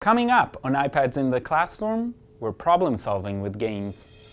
[0.00, 4.25] Coming up on iPads in the Classroom, we're problem solving with games.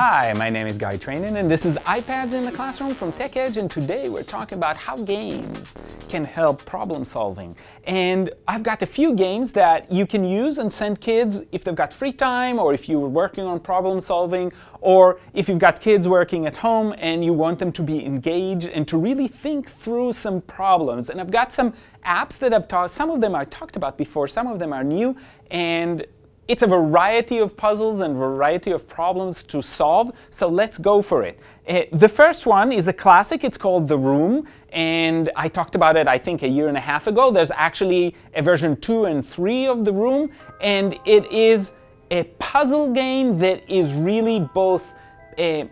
[0.00, 3.56] Hi, my name is Guy Trainin, and this is iPads in the Classroom from TechEdge,
[3.56, 5.76] and today we're talking about how games
[6.08, 7.56] can help problem solving.
[7.82, 11.74] And I've got a few games that you can use and send kids if they've
[11.74, 16.06] got free time, or if you're working on problem solving, or if you've got kids
[16.06, 20.12] working at home and you want them to be engaged and to really think through
[20.12, 21.10] some problems.
[21.10, 21.74] And I've got some
[22.06, 24.84] apps that I've taught, some of them I talked about before, some of them are
[24.84, 25.16] new,
[25.50, 26.06] and
[26.48, 31.22] it's a variety of puzzles and variety of problems to solve, so let's go for
[31.22, 31.38] it.
[31.68, 35.96] Uh, the first one is a classic, it's called The Room, and I talked about
[35.96, 37.30] it I think a year and a half ago.
[37.30, 40.30] There's actually a version 2 and 3 of The Room,
[40.62, 41.74] and it is
[42.10, 44.94] a puzzle game that is really both
[45.38, 45.64] uh,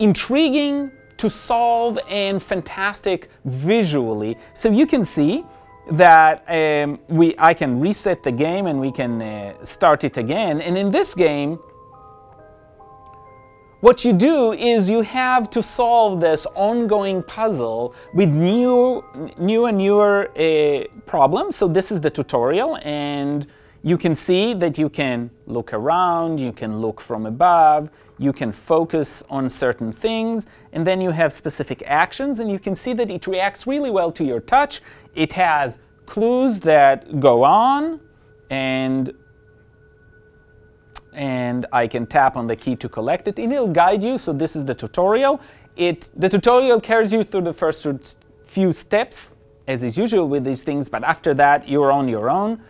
[0.00, 4.36] intriguing to solve and fantastic visually.
[4.52, 5.44] So you can see
[5.92, 10.60] that um, we, I can reset the game and we can uh, start it again.
[10.60, 11.58] And in this game,
[13.80, 19.04] what you do is you have to solve this ongoing puzzle with new,
[19.36, 21.56] new and newer uh, problems.
[21.56, 23.46] So this is the tutorial, and
[23.84, 28.50] you can see that you can look around, you can look from above, you can
[28.50, 33.10] focus on certain things, and then you have specific actions, and you can see that
[33.10, 34.80] it reacts really well to your touch.
[35.14, 38.00] It has clues that go on,
[38.48, 39.12] and
[41.12, 44.16] and I can tap on the key to collect it, and it'll guide you.
[44.16, 45.42] So this is the tutorial.
[45.76, 47.86] It the tutorial carries you through the first
[48.46, 49.36] few steps,
[49.68, 52.62] as is usual with these things, but after that you're on your own.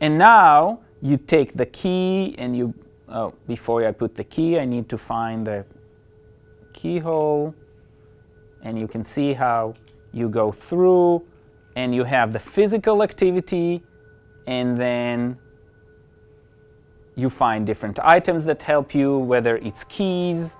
[0.00, 2.74] And now you take the key and you,
[3.08, 5.64] oh, before I put the key, I need to find the
[6.72, 7.54] keyhole.
[8.62, 9.74] And you can see how
[10.12, 11.22] you go through
[11.76, 13.82] and you have the physical activity
[14.46, 15.38] and then
[17.16, 20.56] you find different items that help you, whether it's keys,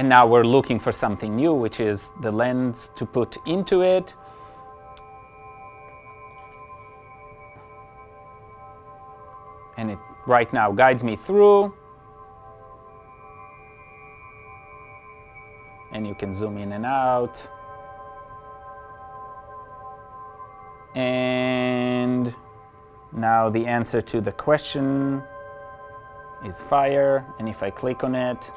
[0.00, 4.14] And now we're looking for something new, which is the lens to put into it.
[9.76, 11.74] And it right now guides me through.
[15.92, 17.46] And you can zoom in and out.
[20.94, 22.34] And
[23.12, 25.22] now the answer to the question
[26.46, 27.26] is fire.
[27.38, 28.50] And if I click on it,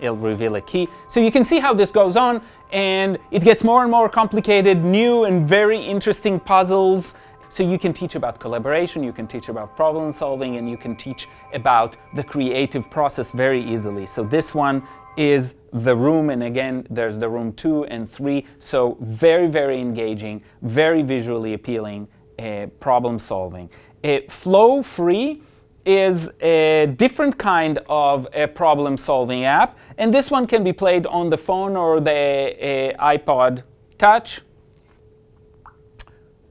[0.00, 0.88] it'll reveal a key.
[1.08, 2.42] So you can see how this goes on,
[2.72, 7.14] and it gets more and more complicated, new and very interesting puzzles.
[7.48, 10.94] So you can teach about collaboration, you can teach about problem solving, and you can
[10.94, 14.04] teach about the creative process very easily.
[14.04, 14.82] So this one
[15.16, 18.44] is the room, and again, there's the room two and three.
[18.58, 22.08] So very, very engaging, very visually appealing
[22.38, 23.70] uh, problem solving.
[24.04, 25.42] Uh, flow free
[25.86, 29.78] is a different kind of a problem solving app.
[29.96, 33.62] And this one can be played on the phone or the uh, iPod
[33.96, 34.42] Touch.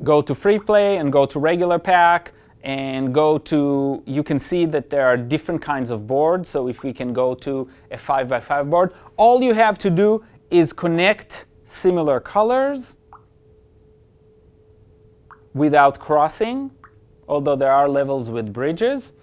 [0.03, 2.31] Go to free play and go to regular pack
[2.63, 6.49] and go to, you can see that there are different kinds of boards.
[6.49, 9.89] So if we can go to a 5 by 5 board, all you have to
[9.89, 12.97] do is connect similar colors
[15.53, 16.71] without crossing,
[17.27, 19.13] although there are levels with bridges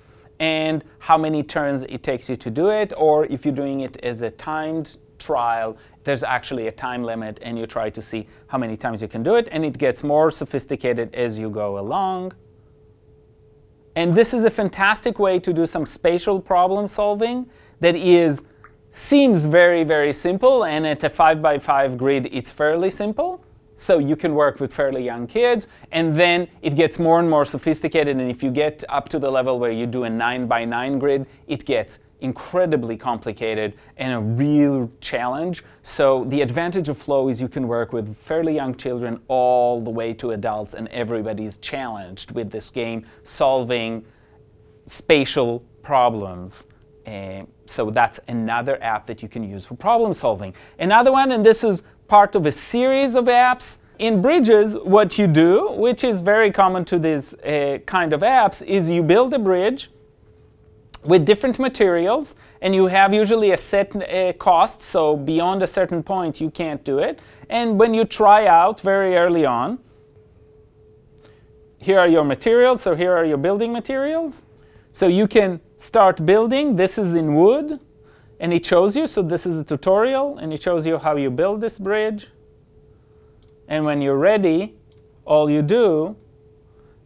[0.43, 3.97] and how many turns it takes you to do it, or if you're doing it
[4.03, 8.59] as a timed trial, there's actually a time limit and you try to see how
[8.59, 12.33] many times you can do it, and it gets more sophisticated as you go along.
[13.95, 17.49] And this is a fantastic way to do some spatial problem solving
[17.79, 18.43] that is
[18.91, 23.45] seems very, very simple, and at a 5 by 5 grid, it's fairly simple.
[23.75, 27.45] So you can work with fairly young kids, and then it gets more and more
[27.45, 28.17] sophisticated.
[28.19, 30.99] And if you get up to the level where you do a 9 by 9
[30.99, 35.65] grid, it gets incredibly complicated and a real challenge.
[35.83, 39.91] So the advantage of Flow is you can work with fairly young children all the
[39.91, 44.05] way to adults, and everybody's challenged with this game, solving
[44.87, 46.67] spatial problems.
[47.07, 50.55] Uh, so that's another app that you can use for problem solving.
[50.79, 51.83] Another one, and this is
[52.13, 53.79] part of a series of apps.
[53.99, 58.63] In Bridges, what you do, which is very common to these uh, kind of apps,
[58.67, 59.91] is you build a bridge
[61.05, 66.03] with different materials, and you have usually a set uh, cost, so beyond a certain
[66.03, 67.19] point you can't do it.
[67.49, 69.79] And when you try out very early on,
[71.79, 74.45] here are your materials, so here are your building materials.
[74.91, 76.77] So you can start building.
[76.77, 77.81] This is in wood,
[78.43, 79.07] and it shows you.
[79.07, 82.29] So this is a tutorial, and it shows you how you build this bridge.
[83.69, 84.75] And when you're ready,
[85.25, 86.17] all you do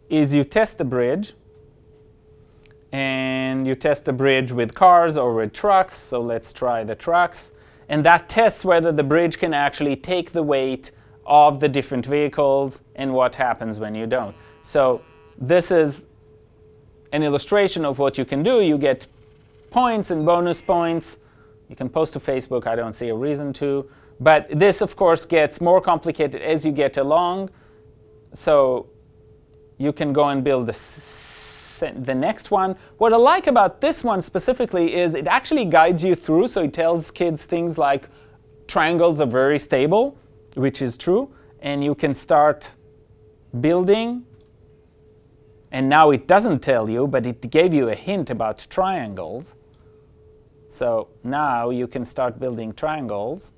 [0.09, 1.35] is you test the bridge
[2.91, 5.95] and you test the bridge with cars or with trucks.
[5.95, 7.53] So let's try the trucks.
[7.91, 10.91] And that tests whether the bridge can actually take the weight
[11.27, 14.35] of the different vehicles and what happens when you don't.
[14.63, 15.03] So
[15.37, 16.07] this is
[17.13, 18.63] an illustration of what you can do.
[18.63, 19.07] You get
[19.71, 21.19] points and bonus points.
[21.69, 22.67] You can post to Facebook.
[22.67, 23.91] I don't see a reason to.
[24.21, 27.51] But this, of course, gets more complicated as you get along.
[28.33, 28.89] So
[29.79, 30.73] you can go and build the
[31.81, 32.77] the next one.
[32.99, 36.73] What I like about this one specifically is it actually guides you through, so it
[36.73, 38.09] tells kids things like
[38.67, 40.17] triangles are very stable,
[40.55, 42.75] which is true, and you can start
[43.61, 44.25] building.
[45.71, 49.57] And now it doesn't tell you, but it gave you a hint about triangles.
[50.69, 53.53] So now you can start building triangles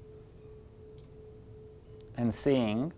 [2.16, 2.92] and seeing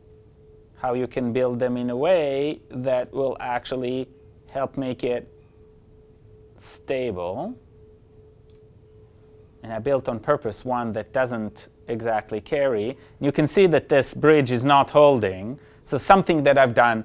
[0.76, 4.08] how you can build them in a way that will actually
[4.50, 5.28] help make it
[6.56, 7.54] stable.
[9.62, 12.96] And I built on purpose one that doesn't exactly carry.
[13.20, 15.60] You can see that this bridge is not holding.
[15.82, 17.04] So something that I've done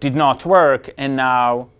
[0.00, 1.70] did not work, and now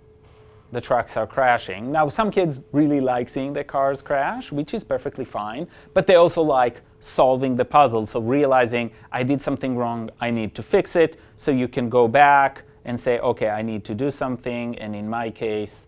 [0.77, 1.91] the trucks are crashing.
[1.91, 6.17] Now, some kids really like seeing their cars crash, which is perfectly fine, but they
[6.17, 8.05] also like solving the puzzle.
[8.05, 11.19] So realizing I did something wrong, I need to fix it.
[11.37, 14.79] So you can go back, and say, okay, I need to do something.
[14.79, 15.87] And in my case,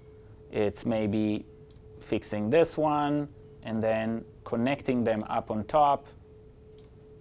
[0.51, 1.47] it's maybe
[2.01, 3.29] fixing this one
[3.63, 6.07] and then connecting them up on top.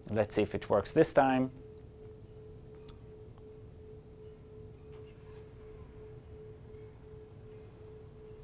[0.10, 1.52] Let's see if it works this time.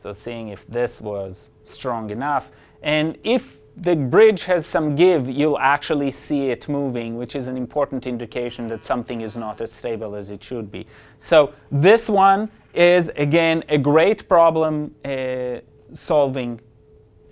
[0.04, 2.52] So seeing if this was strong enough.
[2.82, 7.56] And if the bridge has some give, you'll actually see it moving, which is an
[7.56, 10.88] important indication that something is not as stable as it should be.
[11.20, 15.62] So this one is, again, a great problem uh,
[15.94, 16.60] solving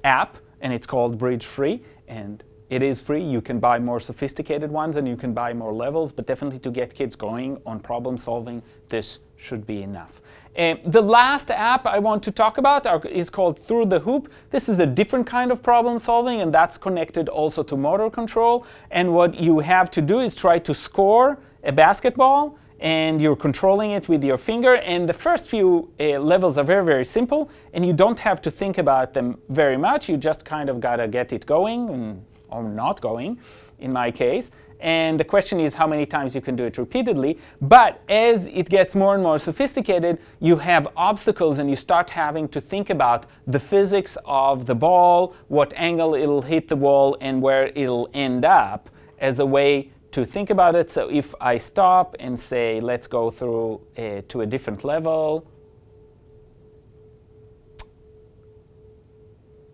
[0.06, 1.84] app, and it's called Bridge Free.
[2.08, 3.22] And it is free.
[3.22, 6.72] You can buy more sophisticated ones and you can buy more levels, but definitely to
[6.72, 10.22] get kids going on problem solving, this should be enough.
[10.58, 14.32] Uh, the last app I want to talk about are, is called Through the Hoop.
[14.50, 18.66] This is a different kind of problem solving, and that's connected also to motor control.
[18.92, 23.92] And what you have to do is try to score a basketball, and you're controlling
[23.92, 24.76] it with your finger.
[24.76, 28.52] And the first few uh, levels are very, very simple, and you don't have to
[28.52, 30.10] think about them very much.
[30.10, 33.40] You just kind of gotta get it going, and, or not going,
[33.82, 34.52] in my case.
[34.80, 37.38] And the question is how many times you can do it repeatedly.
[37.62, 42.48] But as it gets more and more sophisticated, you have obstacles and you start having
[42.50, 47.42] to think about the physics of the ball, what angle it'll hit the wall, and
[47.42, 48.90] where it'll end up
[49.20, 50.92] as a way to think about it.
[50.92, 55.48] So if I stop and say, let's go through uh, to a different level,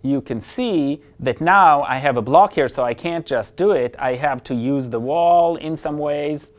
[0.09, 3.71] you can see that now I have a block here, so I can't just do
[3.71, 3.95] it.
[3.99, 6.51] I have to use the wall in some ways,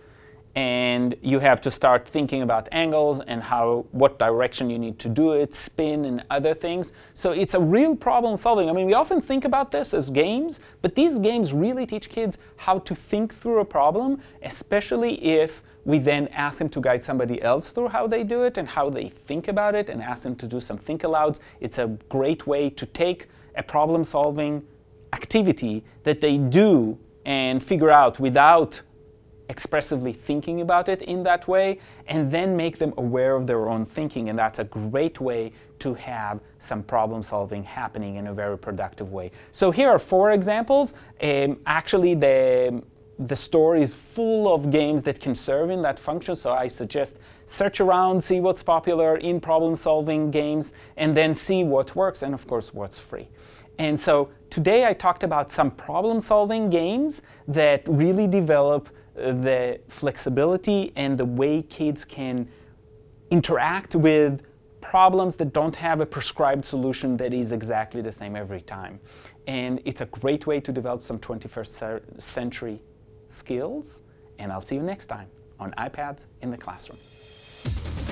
[0.54, 5.08] and you have to start thinking about angles and how what direction you need to
[5.08, 6.92] do it, spin and other things.
[7.14, 8.68] So it's a real problem solving.
[8.68, 12.38] I mean, we often think about this as games, but these games really teach kids
[12.56, 17.40] how to think through a problem, especially if we then ask them to guide somebody
[17.40, 20.34] else through how they do it and how they think about it and ask them
[20.36, 21.38] to do some think alouds.
[21.60, 23.28] It's a great way to take
[23.58, 24.62] a problem solving
[25.12, 28.82] activity that they do and figure out without
[29.48, 33.84] expressively thinking about it in that way and then make them aware of their own
[33.84, 34.28] thinking.
[34.28, 39.10] And that's a great way to have some problem solving happening in a very productive
[39.10, 39.30] way.
[39.50, 40.94] So here are four examples.
[41.22, 42.82] Um, actually the
[43.18, 46.36] the store is full of games that can serve in that function.
[46.36, 51.64] So I suggest search around, see what's popular in problem solving games, and then see
[51.64, 53.28] what works and, of course, what's free.
[53.78, 59.80] And so today I talked about some problem solving games that really develop uh, the
[59.88, 62.48] flexibility and the way kids can
[63.30, 64.42] interact with
[64.80, 69.00] problems that don't have a prescribed solution that is exactly the same every time.
[69.48, 72.80] And it's a great way to develop some 21st century
[73.28, 74.02] skills,
[74.38, 75.28] and I'll see you next time
[75.60, 78.07] on iPads in the classroom.